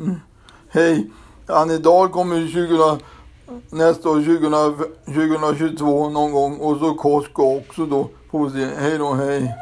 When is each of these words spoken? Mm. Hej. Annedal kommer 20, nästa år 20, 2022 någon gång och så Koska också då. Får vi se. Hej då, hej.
Mm. 0.00 0.20
Hej. 0.68 1.10
Annedal 1.46 2.08
kommer 2.08 2.46
20, 2.46 2.98
nästa 3.70 4.08
år 4.08 4.22
20, 4.22 4.48
2022 5.04 6.08
någon 6.10 6.32
gång 6.32 6.56
och 6.56 6.76
så 6.76 6.94
Koska 6.94 7.42
också 7.42 7.86
då. 7.86 8.08
Får 8.30 8.48
vi 8.48 8.50
se. 8.50 8.80
Hej 8.80 8.98
då, 8.98 9.14
hej. 9.14 9.54